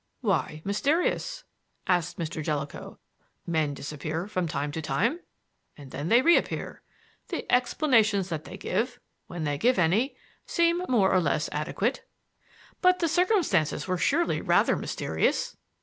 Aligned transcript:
"Why 0.21 0.63
mysterious?" 0.65 1.43
asked 1.85 2.17
Mr. 2.17 2.43
Jellicoe. 2.43 2.97
"Men 3.45 3.75
disappear 3.75 4.25
from 4.25 4.47
time 4.47 4.71
to 4.71 4.81
time, 4.81 5.19
and 5.77 5.93
when 5.93 6.09
they 6.09 6.23
reappear, 6.23 6.81
the 7.27 7.45
explanations 7.51 8.29
that 8.29 8.43
they 8.45 8.57
give 8.57 8.99
(when 9.27 9.43
they 9.43 9.59
give 9.59 9.77
any) 9.77 10.15
seem 10.47 10.81
more 10.89 11.11
or 11.13 11.21
less 11.21 11.49
adequate." 11.51 12.03
"But 12.81 12.97
the 12.97 13.07
circumstances 13.07 13.87
were 13.87 13.99
surely 13.99 14.41
rather 14.41 14.75
mysterious." 14.75 15.55